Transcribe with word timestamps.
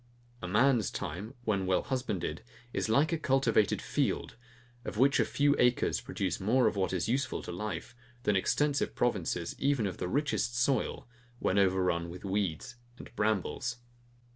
A 0.41 0.47
man's 0.47 0.89
time, 0.89 1.35
when 1.43 1.67
well 1.67 1.83
husbanded, 1.83 2.41
is 2.73 2.89
like 2.89 3.13
a 3.13 3.19
cultivated 3.19 3.83
field, 3.83 4.35
of 4.83 4.97
which 4.97 5.19
a 5.19 5.25
few 5.25 5.55
acres 5.59 6.01
produce 6.01 6.39
more 6.39 6.65
of 6.65 6.75
what 6.75 6.91
is 6.91 7.07
useful 7.07 7.43
to 7.43 7.51
life, 7.51 7.95
than 8.23 8.35
extensive 8.35 8.95
provinces, 8.95 9.53
even 9.59 9.85
of 9.85 9.97
the 9.97 10.07
richest 10.09 10.57
soil, 10.57 11.07
when 11.37 11.59
over 11.59 11.83
run 11.83 12.09
with 12.09 12.25
weeds 12.25 12.77
and 12.97 13.15
brambles. 13.15 13.77